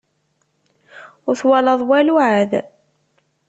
Ur 1.27 1.35
twalaḍ 1.39 1.81
walu 1.89 2.15
ɛad. 2.31 2.51